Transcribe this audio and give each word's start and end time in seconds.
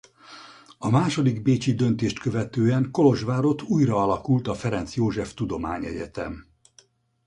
A 0.77 0.89
második 0.89 1.41
bécsi 1.41 1.73
döntést 1.73 2.19
követően 2.19 2.91
Kolozsvárott 2.91 3.61
újraalakult 3.61 4.47
a 4.47 4.53
Ferenc 4.53 4.95
József 4.95 5.33
Tudományegyetem. 5.33 6.45